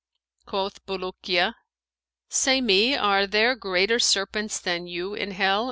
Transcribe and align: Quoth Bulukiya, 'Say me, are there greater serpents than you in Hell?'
Quoth 0.47 0.83
Bulukiya, 0.87 1.53
'Say 2.27 2.59
me, 2.59 2.95
are 2.95 3.27
there 3.27 3.53
greater 3.53 3.99
serpents 3.99 4.59
than 4.59 4.87
you 4.87 5.13
in 5.13 5.29
Hell?' 5.29 5.59